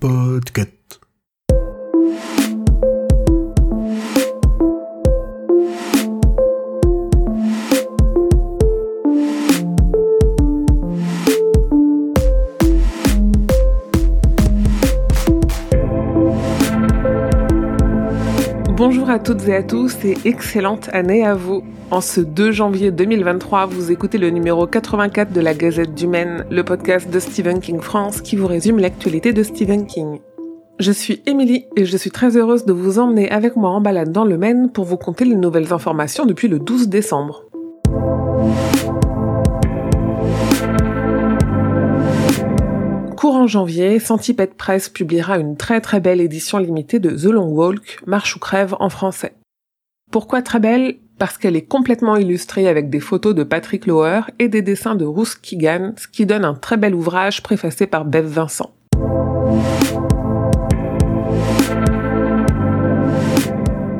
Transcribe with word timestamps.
Podcast. 0.00 0.79
À 19.10 19.18
toutes 19.18 19.48
et 19.48 19.56
à 19.56 19.64
tous 19.64 20.04
et 20.04 20.16
excellente 20.24 20.88
année 20.92 21.26
à 21.26 21.34
vous. 21.34 21.64
En 21.90 22.00
ce 22.00 22.20
2 22.20 22.52
janvier 22.52 22.92
2023, 22.92 23.66
vous 23.66 23.90
écoutez 23.90 24.18
le 24.18 24.30
numéro 24.30 24.68
84 24.68 25.32
de 25.32 25.40
la 25.40 25.52
Gazette 25.52 25.96
du 25.96 26.06
Maine, 26.06 26.46
le 26.48 26.62
podcast 26.62 27.10
de 27.10 27.18
Stephen 27.18 27.58
King 27.58 27.80
France 27.80 28.20
qui 28.20 28.36
vous 28.36 28.46
résume 28.46 28.78
l'actualité 28.78 29.32
de 29.32 29.42
Stephen 29.42 29.88
King. 29.88 30.20
Je 30.78 30.92
suis 30.92 31.22
Émilie 31.26 31.66
et 31.74 31.86
je 31.86 31.96
suis 31.96 32.12
très 32.12 32.36
heureuse 32.36 32.66
de 32.66 32.72
vous 32.72 33.00
emmener 33.00 33.28
avec 33.32 33.56
moi 33.56 33.70
en 33.70 33.80
balade 33.80 34.12
dans 34.12 34.24
le 34.24 34.38
Maine 34.38 34.70
pour 34.70 34.84
vous 34.84 34.96
conter 34.96 35.24
les 35.24 35.34
nouvelles 35.34 35.72
informations 35.72 36.24
depuis 36.24 36.46
le 36.46 36.60
12 36.60 36.88
décembre. 36.88 37.49
Courant 43.20 43.46
janvier, 43.46 43.98
Centipede 43.98 44.54
Press 44.54 44.88
publiera 44.88 45.36
une 45.36 45.54
très 45.54 45.82
très 45.82 46.00
belle 46.00 46.22
édition 46.22 46.56
limitée 46.56 47.00
de 47.00 47.10
The 47.10 47.30
Long 47.30 47.50
Walk, 47.50 47.98
Marche 48.06 48.34
ou 48.34 48.38
crève 48.38 48.74
en 48.80 48.88
français. 48.88 49.34
Pourquoi 50.10 50.40
très 50.40 50.58
belle? 50.58 50.96
Parce 51.18 51.36
qu'elle 51.36 51.54
est 51.54 51.66
complètement 51.66 52.16
illustrée 52.16 52.66
avec 52.66 52.88
des 52.88 52.98
photos 52.98 53.34
de 53.34 53.42
Patrick 53.42 53.84
Lower 53.84 54.22
et 54.38 54.48
des 54.48 54.62
dessins 54.62 54.94
de 54.94 55.04
Ruth 55.04 55.38
Keegan, 55.42 55.92
ce 55.98 56.08
qui 56.08 56.24
donne 56.24 56.46
un 56.46 56.54
très 56.54 56.78
bel 56.78 56.94
ouvrage 56.94 57.42
préfacé 57.42 57.86
par 57.86 58.06
Bev 58.06 58.24
Vincent. 58.24 58.70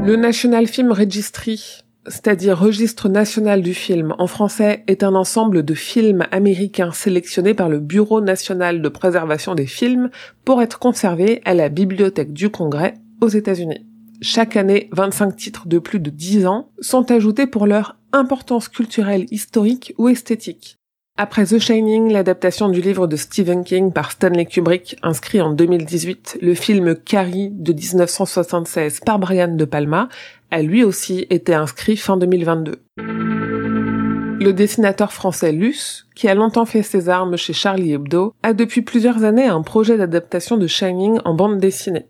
Le 0.02 0.16
National 0.16 0.66
Film 0.66 0.92
Registry 0.92 1.82
c'est-à-dire 2.10 2.58
Registre 2.58 3.08
national 3.08 3.62
du 3.62 3.72
film 3.72 4.14
en 4.18 4.26
français, 4.26 4.82
est 4.88 5.02
un 5.02 5.14
ensemble 5.14 5.64
de 5.64 5.74
films 5.74 6.26
américains 6.32 6.92
sélectionnés 6.92 7.54
par 7.54 7.68
le 7.68 7.78
Bureau 7.78 8.20
national 8.20 8.82
de 8.82 8.88
préservation 8.88 9.54
des 9.54 9.66
films 9.66 10.10
pour 10.44 10.60
être 10.60 10.78
conservés 10.78 11.40
à 11.44 11.54
la 11.54 11.68
Bibliothèque 11.68 12.32
du 12.32 12.50
Congrès 12.50 12.94
aux 13.20 13.28
États-Unis. 13.28 13.86
Chaque 14.20 14.56
année, 14.56 14.90
25 14.92 15.36
titres 15.36 15.68
de 15.68 15.78
plus 15.78 16.00
de 16.00 16.10
10 16.10 16.46
ans 16.46 16.70
sont 16.80 17.10
ajoutés 17.10 17.46
pour 17.46 17.66
leur 17.66 17.96
importance 18.12 18.68
culturelle, 18.68 19.26
historique 19.30 19.94
ou 19.96 20.08
esthétique. 20.08 20.79
Après 21.22 21.44
The 21.44 21.58
Shining, 21.58 22.10
l'adaptation 22.10 22.70
du 22.70 22.80
livre 22.80 23.06
de 23.06 23.14
Stephen 23.14 23.62
King 23.62 23.92
par 23.92 24.10
Stanley 24.10 24.46
Kubrick, 24.46 24.96
inscrit 25.02 25.42
en 25.42 25.52
2018, 25.52 26.38
le 26.40 26.54
film 26.54 26.94
Carrie 26.94 27.50
de 27.50 27.74
1976 27.74 29.00
par 29.04 29.18
Brian 29.18 29.54
De 29.54 29.66
Palma 29.66 30.08
a 30.50 30.62
lui 30.62 30.82
aussi 30.82 31.26
été 31.28 31.52
inscrit 31.52 31.98
fin 31.98 32.16
2022. 32.16 32.76
Le 32.96 34.52
dessinateur 34.52 35.12
français 35.12 35.52
Luce, 35.52 36.06
qui 36.14 36.26
a 36.26 36.34
longtemps 36.34 36.64
fait 36.64 36.82
ses 36.82 37.10
armes 37.10 37.36
chez 37.36 37.52
Charlie 37.52 37.92
Hebdo, 37.92 38.32
a 38.42 38.54
depuis 38.54 38.80
plusieurs 38.80 39.22
années 39.22 39.44
un 39.44 39.60
projet 39.60 39.98
d'adaptation 39.98 40.56
de 40.56 40.66
Shining 40.66 41.18
en 41.26 41.34
bande 41.34 41.58
dessinée. 41.58 42.06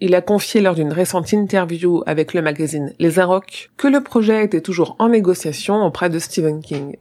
Il 0.00 0.14
a 0.14 0.20
confié 0.20 0.60
lors 0.60 0.74
d'une 0.74 0.92
récente 0.92 1.32
interview 1.32 2.02
avec 2.04 2.34
le 2.34 2.42
magazine 2.42 2.92
Les 2.98 3.20
Arocs 3.20 3.70
que 3.78 3.88
le 3.88 4.02
projet 4.02 4.44
était 4.44 4.60
toujours 4.60 4.96
en 4.98 5.08
négociation 5.08 5.82
auprès 5.82 6.10
de 6.10 6.18
Stephen 6.18 6.60
King. 6.60 6.96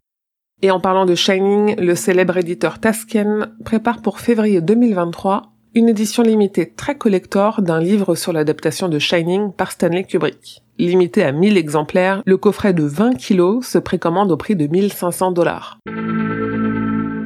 Et 0.62 0.72
en 0.72 0.82
parlant 0.82 1.06
de 1.06 1.16
Shining, 1.16 1.80
le 1.80 1.96
célèbre 1.96 2.36
éditeur 2.36 2.80
Tasken 2.80 3.48
prépare 3.64 4.02
pour 4.02 4.20
février 4.20 4.60
2023 4.60 5.54
une 5.74 5.88
édition 5.88 6.22
limitée 6.22 6.74
très 6.76 6.96
collector 6.96 7.62
d'un 7.62 7.80
livre 7.80 8.16
sur 8.16 8.34
l'adaptation 8.34 8.90
de 8.90 9.00
Shining 9.00 9.54
par 9.54 9.72
Stanley 9.72 10.04
Kubrick. 10.04 10.62
Limité 10.78 11.24
à 11.24 11.32
1000 11.32 11.56
exemplaires, 11.56 12.22
le 12.26 12.36
coffret 12.36 12.74
de 12.74 12.84
20 12.84 13.16
kilos 13.16 13.66
se 13.66 13.78
précommande 13.78 14.32
au 14.34 14.38
prix 14.38 14.58
de 14.58 14.68
1500 14.68 15.32
dollars. 15.32 15.80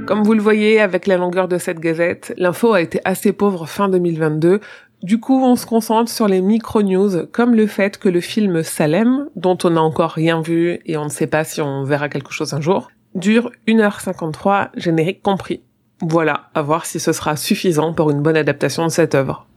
Comme 0.05 0.22
vous 0.23 0.33
le 0.33 0.41
voyez 0.41 0.79
avec 0.79 1.07
la 1.07 1.17
longueur 1.17 1.47
de 1.47 1.57
cette 1.57 1.79
gazette, 1.79 2.35
l'info 2.38 2.73
a 2.73 2.81
été 2.81 2.99
assez 3.03 3.31
pauvre 3.31 3.66
fin 3.66 3.89
2022, 3.89 4.59
du 5.01 5.19
coup, 5.19 5.43
on 5.43 5.57
se 5.57 5.66
concentre 5.66 6.09
sur 6.09 6.29
les 6.29 6.39
micro-news, 6.39 7.25
comme 7.33 7.55
le 7.55 7.67
fait 7.67 7.97
que 7.97 8.07
le 8.07 8.22
film 8.22 8.63
Salem, 8.63 9.27
dont 9.35 9.57
on 9.66 9.72
n'a 9.72 9.81
encore 9.81 10.11
rien 10.11 10.39
vu 10.39 10.79
et 10.85 10.95
on 10.95 11.03
ne 11.03 11.09
sait 11.09 11.27
pas 11.27 11.43
si 11.43 11.59
on 11.59 11.83
verra 11.83 12.07
quelque 12.07 12.31
chose 12.31 12.53
un 12.53 12.61
jour, 12.61 12.89
dure 13.16 13.51
1h53, 13.68 14.69
générique 14.75 15.22
compris. 15.22 15.62
Voilà, 16.01 16.50
à 16.53 16.62
voir 16.62 16.85
si 16.85 17.00
ce 17.00 17.13
sera 17.13 17.35
suffisant 17.35 17.94
pour 17.94 18.12
une 18.12 18.22
bonne 18.22 18.35
adaptation 18.35 18.85
de 18.85 18.91
cette 18.91 19.16
œuvre. 19.16 19.47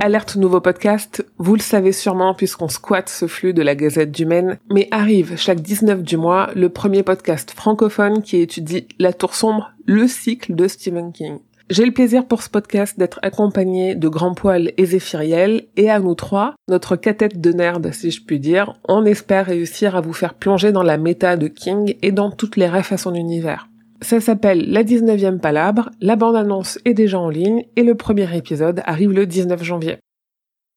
Alerte 0.00 0.36
nouveau 0.36 0.60
podcast, 0.60 1.26
vous 1.38 1.56
le 1.56 1.60
savez 1.60 1.90
sûrement 1.90 2.32
puisqu'on 2.32 2.68
squatte 2.68 3.08
ce 3.08 3.26
flux 3.26 3.52
de 3.52 3.62
la 3.62 3.74
Gazette 3.74 4.12
du 4.12 4.24
Maine, 4.24 4.58
mais 4.70 4.86
arrive 4.92 5.36
chaque 5.36 5.60
19 5.60 6.04
du 6.04 6.16
mois 6.16 6.50
le 6.54 6.68
premier 6.68 7.02
podcast 7.02 7.50
francophone 7.50 8.22
qui 8.22 8.36
étudie 8.36 8.86
La 9.00 9.12
Tour 9.12 9.34
Sombre, 9.34 9.72
le 9.84 10.06
cycle 10.06 10.54
de 10.54 10.68
Stephen 10.68 11.12
King. 11.12 11.38
J'ai 11.68 11.84
le 11.84 11.92
plaisir 11.92 12.26
pour 12.26 12.44
ce 12.44 12.48
podcast 12.48 12.96
d'être 12.96 13.18
accompagné 13.22 13.96
de 13.96 14.06
Grand 14.06 14.34
Poil 14.34 14.70
et 14.76 14.86
Zéphiriel, 14.86 15.64
et 15.76 15.90
à 15.90 15.98
nous 15.98 16.14
trois, 16.14 16.54
notre 16.68 16.94
catette 16.94 17.40
de 17.40 17.52
nerd 17.52 17.92
si 17.92 18.12
je 18.12 18.22
puis 18.24 18.38
dire, 18.38 18.74
on 18.88 19.04
espère 19.04 19.46
réussir 19.46 19.96
à 19.96 20.00
vous 20.00 20.12
faire 20.12 20.34
plonger 20.34 20.70
dans 20.70 20.84
la 20.84 20.96
méta 20.96 21.36
de 21.36 21.48
King 21.48 21.96
et 22.02 22.12
dans 22.12 22.30
toutes 22.30 22.54
les 22.56 22.68
rêves 22.68 22.92
à 22.92 22.96
son 22.96 23.16
univers. 23.16 23.68
Ça 24.00 24.20
s'appelle 24.20 24.70
La 24.70 24.84
19e 24.84 25.40
Palabre, 25.40 25.90
la 26.00 26.14
bande-annonce 26.14 26.78
est 26.84 26.94
déjà 26.94 27.18
en 27.18 27.30
ligne 27.30 27.64
et 27.74 27.82
le 27.82 27.96
premier 27.96 28.36
épisode 28.36 28.82
arrive 28.84 29.10
le 29.10 29.26
19 29.26 29.64
janvier. 29.64 29.96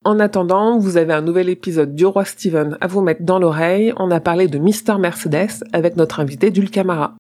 En 0.06 0.20
attendant, 0.20 0.80
vous 0.80 0.98
avez 0.98 1.14
un 1.14 1.22
nouvel 1.22 1.50
épisode 1.50 1.94
du 1.94 2.08
Roi 2.08 2.26
Steven 2.26 2.78
à 2.82 2.88
vous 2.88 3.02
mettre 3.02 3.22
dans 3.22 3.38
l'oreille. 3.38 3.94
On 3.98 4.10
a 4.10 4.20
parlé 4.20 4.48
de 4.48 4.58
Mister 4.58 4.96
Mercedes 4.98 5.64
avec 5.72 5.98
notre 5.98 6.20
invité 6.20 6.50
Dulcamara. 6.50 7.16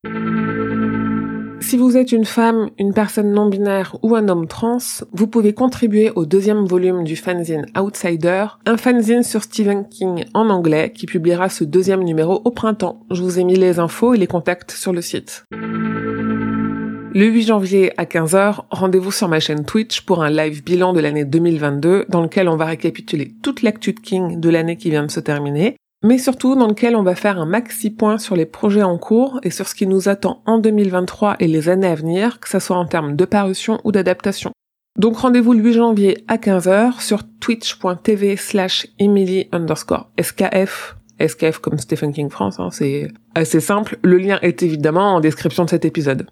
Si 1.61 1.77
vous 1.77 1.97
êtes 1.97 2.11
une 2.11 2.25
femme, 2.25 2.69
une 2.79 2.93
personne 2.93 3.31
non 3.31 3.47
binaire 3.47 3.97
ou 4.01 4.15
un 4.15 4.27
homme 4.29 4.47
trans, 4.47 4.77
vous 5.11 5.27
pouvez 5.27 5.53
contribuer 5.53 6.11
au 6.15 6.25
deuxième 6.25 6.65
volume 6.65 7.03
du 7.03 7.15
fanzine 7.15 7.65
Outsider, 7.77 8.45
un 8.65 8.77
fanzine 8.77 9.23
sur 9.23 9.43
Stephen 9.43 9.87
King 9.87 10.25
en 10.33 10.49
anglais 10.49 10.91
qui 10.95 11.05
publiera 11.05 11.49
ce 11.49 11.63
deuxième 11.63 12.03
numéro 12.03 12.41
au 12.45 12.51
printemps. 12.51 13.05
Je 13.11 13.21
vous 13.21 13.39
ai 13.39 13.43
mis 13.43 13.55
les 13.55 13.77
infos 13.77 14.13
et 14.13 14.17
les 14.17 14.27
contacts 14.27 14.71
sur 14.71 14.93
le 14.93 15.01
site. 15.01 15.43
Le 15.51 17.25
8 17.25 17.47
janvier 17.47 17.91
à 17.97 18.05
15h, 18.05 18.61
rendez-vous 18.69 19.11
sur 19.11 19.27
ma 19.27 19.39
chaîne 19.39 19.65
Twitch 19.65 20.01
pour 20.01 20.23
un 20.23 20.29
live 20.29 20.63
bilan 20.63 20.93
de 20.93 20.99
l'année 20.99 21.25
2022 21.25 22.05
dans 22.07 22.21
lequel 22.21 22.47
on 22.47 22.55
va 22.55 22.65
récapituler 22.65 23.33
toute 23.43 23.63
l'actu 23.63 23.93
de 23.93 23.99
King 23.99 24.39
de 24.39 24.49
l'année 24.49 24.77
qui 24.77 24.91
vient 24.91 25.05
de 25.05 25.11
se 25.11 25.19
terminer 25.19 25.75
mais 26.03 26.17
surtout 26.17 26.55
dans 26.55 26.67
lequel 26.67 26.95
on 26.95 27.03
va 27.03 27.15
faire 27.15 27.39
un 27.39 27.45
maxi 27.45 27.89
point 27.89 28.17
sur 28.17 28.35
les 28.35 28.45
projets 28.45 28.83
en 28.83 28.97
cours 28.97 29.39
et 29.43 29.51
sur 29.51 29.67
ce 29.67 29.75
qui 29.75 29.87
nous 29.87 30.07
attend 30.09 30.41
en 30.45 30.59
2023 30.59 31.35
et 31.39 31.47
les 31.47 31.69
années 31.69 31.87
à 31.87 31.95
venir, 31.95 32.39
que 32.39 32.49
ce 32.49 32.59
soit 32.59 32.77
en 32.77 32.85
termes 32.85 33.15
de 33.15 33.25
parution 33.25 33.79
ou 33.83 33.91
d'adaptation. 33.91 34.51
Donc 34.97 35.17
rendez-vous 35.17 35.53
le 35.53 35.59
8 35.59 35.73
janvier 35.73 36.23
à 36.27 36.37
15h 36.37 37.01
sur 37.01 37.21
twitch.tv 37.39 38.35
slash 38.37 38.87
Emily 38.99 39.47
underscore 39.51 40.09
SKF, 40.21 40.95
SKF 41.25 41.59
comme 41.59 41.77
Stephen 41.77 42.13
King 42.13 42.29
France, 42.29 42.59
hein, 42.59 42.69
c'est 42.71 43.09
assez 43.35 43.59
simple. 43.59 43.97
Le 44.01 44.17
lien 44.17 44.39
est 44.41 44.63
évidemment 44.63 45.15
en 45.15 45.19
description 45.19 45.65
de 45.65 45.69
cet 45.69 45.85
épisode. 45.85 46.27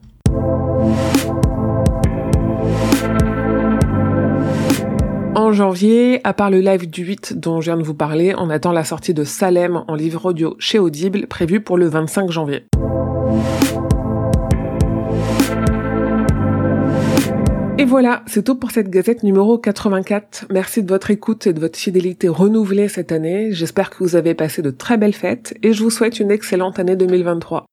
En 5.47 5.53
janvier, 5.53 6.19
à 6.25 6.33
part 6.33 6.51
le 6.51 6.59
live 6.59 6.89
du 6.89 7.05
8 7.05 7.39
dont 7.39 7.61
je 7.61 7.71
viens 7.71 7.77
de 7.77 7.81
vous 7.81 7.93
parler, 7.93 8.35
on 8.37 8.49
attend 8.49 8.73
la 8.73 8.83
sortie 8.83 9.13
de 9.13 9.23
Salem 9.23 9.81
en 9.87 9.95
livre 9.95 10.25
audio 10.25 10.57
chez 10.59 10.77
Audible, 10.77 11.25
prévue 11.25 11.61
pour 11.61 11.77
le 11.77 11.87
25 11.87 12.29
janvier. 12.29 12.65
Et 17.77 17.85
voilà, 17.85 18.23
c'est 18.27 18.43
tout 18.43 18.55
pour 18.55 18.71
cette 18.71 18.89
gazette 18.89 19.23
numéro 19.23 19.57
84. 19.57 20.47
Merci 20.51 20.83
de 20.83 20.89
votre 20.89 21.11
écoute 21.11 21.47
et 21.47 21.53
de 21.53 21.61
votre 21.61 21.79
fidélité 21.79 22.27
renouvelée 22.27 22.89
cette 22.89 23.13
année. 23.13 23.53
J'espère 23.53 23.89
que 23.89 24.03
vous 24.03 24.17
avez 24.17 24.33
passé 24.33 24.61
de 24.61 24.71
très 24.71 24.97
belles 24.97 25.15
fêtes 25.15 25.57
et 25.63 25.71
je 25.71 25.81
vous 25.81 25.91
souhaite 25.91 26.19
une 26.19 26.29
excellente 26.29 26.77
année 26.77 26.97
2023. 26.97 27.65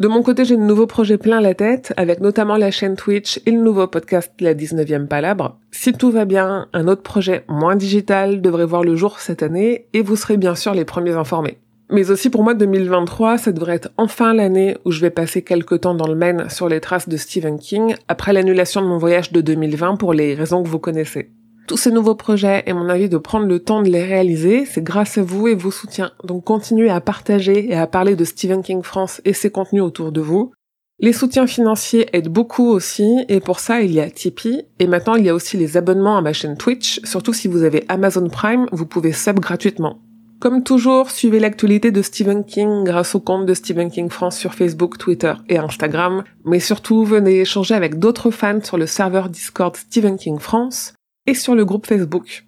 De 0.00 0.08
mon 0.08 0.22
côté, 0.22 0.46
j'ai 0.46 0.56
de 0.56 0.62
nouveaux 0.62 0.86
projets 0.86 1.18
plein 1.18 1.42
la 1.42 1.52
tête, 1.52 1.92
avec 1.98 2.20
notamment 2.20 2.56
la 2.56 2.70
chaîne 2.70 2.96
Twitch 2.96 3.38
et 3.44 3.50
le 3.50 3.60
nouveau 3.60 3.86
podcast 3.86 4.32
La 4.40 4.54
19e 4.54 5.06
Palabre. 5.06 5.58
Si 5.72 5.92
tout 5.92 6.10
va 6.10 6.24
bien, 6.24 6.68
un 6.72 6.88
autre 6.88 7.02
projet 7.02 7.44
moins 7.48 7.76
digital 7.76 8.40
devrait 8.40 8.64
voir 8.64 8.82
le 8.82 8.96
jour 8.96 9.20
cette 9.20 9.42
année, 9.42 9.88
et 9.92 10.00
vous 10.00 10.16
serez 10.16 10.38
bien 10.38 10.54
sûr 10.54 10.72
les 10.72 10.86
premiers 10.86 11.16
informés. 11.16 11.58
Mais 11.90 12.10
aussi 12.10 12.30
pour 12.30 12.42
moi 12.42 12.54
2023, 12.54 13.36
ça 13.36 13.52
devrait 13.52 13.74
être 13.74 13.90
enfin 13.98 14.32
l'année 14.32 14.78
où 14.86 14.90
je 14.90 15.02
vais 15.02 15.10
passer 15.10 15.42
quelques 15.42 15.82
temps 15.82 15.94
dans 15.94 16.08
le 16.08 16.14
Maine 16.14 16.48
sur 16.48 16.70
les 16.70 16.80
traces 16.80 17.10
de 17.10 17.18
Stephen 17.18 17.58
King, 17.58 17.94
après 18.08 18.32
l'annulation 18.32 18.80
de 18.80 18.86
mon 18.86 18.96
voyage 18.96 19.32
de 19.32 19.42
2020 19.42 19.96
pour 19.96 20.14
les 20.14 20.34
raisons 20.34 20.62
que 20.62 20.68
vous 20.68 20.78
connaissez. 20.78 21.28
Tous 21.70 21.76
ces 21.76 21.92
nouveaux 21.92 22.16
projets 22.16 22.64
et 22.66 22.72
mon 22.72 22.88
avis 22.88 23.08
de 23.08 23.16
prendre 23.16 23.46
le 23.46 23.60
temps 23.60 23.80
de 23.80 23.88
les 23.88 24.02
réaliser, 24.02 24.64
c'est 24.64 24.82
grâce 24.82 25.18
à 25.18 25.22
vous 25.22 25.46
et 25.46 25.54
vos 25.54 25.70
soutiens. 25.70 26.10
Donc 26.24 26.42
continuez 26.42 26.90
à 26.90 27.00
partager 27.00 27.70
et 27.70 27.76
à 27.76 27.86
parler 27.86 28.16
de 28.16 28.24
Stephen 28.24 28.64
King 28.64 28.82
France 28.82 29.20
et 29.24 29.32
ses 29.32 29.52
contenus 29.52 29.84
autour 29.84 30.10
de 30.10 30.20
vous. 30.20 30.50
Les 30.98 31.12
soutiens 31.12 31.46
financiers 31.46 32.08
aident 32.12 32.26
beaucoup 32.26 32.66
aussi, 32.66 33.24
et 33.28 33.38
pour 33.38 33.60
ça, 33.60 33.82
il 33.82 33.92
y 33.92 34.00
a 34.00 34.10
Tipeee, 34.10 34.64
et 34.80 34.88
maintenant 34.88 35.14
il 35.14 35.24
y 35.24 35.28
a 35.28 35.34
aussi 35.36 35.56
les 35.58 35.76
abonnements 35.76 36.18
à 36.18 36.22
ma 36.22 36.32
chaîne 36.32 36.56
Twitch, 36.56 37.00
surtout 37.04 37.32
si 37.32 37.46
vous 37.46 37.62
avez 37.62 37.84
Amazon 37.86 38.28
Prime, 38.28 38.66
vous 38.72 38.86
pouvez 38.86 39.12
sub 39.12 39.38
gratuitement. 39.38 40.00
Comme 40.40 40.64
toujours, 40.64 41.08
suivez 41.08 41.38
l'actualité 41.38 41.92
de 41.92 42.02
Stephen 42.02 42.44
King 42.44 42.82
grâce 42.82 43.14
au 43.14 43.20
compte 43.20 43.46
de 43.46 43.54
Stephen 43.54 43.92
King 43.92 44.10
France 44.10 44.36
sur 44.36 44.54
Facebook, 44.54 44.98
Twitter 44.98 45.34
et 45.48 45.58
Instagram, 45.58 46.24
mais 46.44 46.58
surtout 46.58 47.04
venez 47.04 47.42
échanger 47.42 47.76
avec 47.76 48.00
d'autres 48.00 48.32
fans 48.32 48.60
sur 48.60 48.76
le 48.76 48.86
serveur 48.86 49.28
Discord 49.28 49.76
Stephen 49.76 50.16
King 50.16 50.40
France 50.40 50.94
et 51.30 51.34
sur 51.34 51.54
le 51.54 51.64
groupe 51.64 51.86
Facebook. 51.86 52.44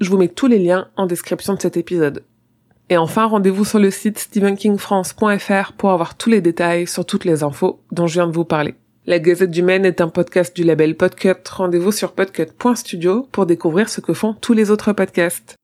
Je 0.00 0.10
vous 0.10 0.18
mets 0.18 0.28
tous 0.28 0.48
les 0.48 0.58
liens 0.58 0.88
en 0.96 1.06
description 1.06 1.54
de 1.54 1.60
cet 1.60 1.76
épisode. 1.76 2.24
Et 2.90 2.96
enfin, 2.96 3.26
rendez-vous 3.26 3.64
sur 3.64 3.78
le 3.78 3.92
site 3.92 4.18
stephenkingfrance.fr 4.18 5.72
pour 5.74 5.90
avoir 5.90 6.16
tous 6.16 6.30
les 6.30 6.40
détails 6.40 6.88
sur 6.88 7.06
toutes 7.06 7.24
les 7.24 7.44
infos 7.44 7.80
dont 7.92 8.08
je 8.08 8.14
viens 8.14 8.26
de 8.26 8.32
vous 8.32 8.44
parler. 8.44 8.74
La 9.06 9.20
Gazette 9.20 9.52
du 9.52 9.62
Maine 9.62 9.84
est 9.84 10.00
un 10.00 10.08
podcast 10.08 10.54
du 10.56 10.64
label 10.64 10.96
Podcut. 10.96 11.48
Rendez-vous 11.48 11.92
sur 11.92 12.12
podcut.studio 12.12 13.28
pour 13.30 13.46
découvrir 13.46 13.88
ce 13.88 14.00
que 14.00 14.14
font 14.14 14.34
tous 14.34 14.52
les 14.52 14.70
autres 14.72 14.92
podcasts. 14.92 15.54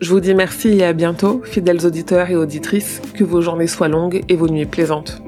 Je 0.00 0.10
vous 0.10 0.20
dis 0.20 0.34
merci 0.34 0.68
et 0.68 0.84
à 0.84 0.92
bientôt, 0.92 1.40
fidèles 1.44 1.86
auditeurs 1.86 2.28
et 2.28 2.36
auditrices, 2.36 3.00
que 3.14 3.24
vos 3.24 3.40
journées 3.40 3.66
soient 3.66 3.88
longues 3.88 4.22
et 4.28 4.36
vos 4.36 4.48
nuits 4.48 4.66
plaisantes. 4.66 5.22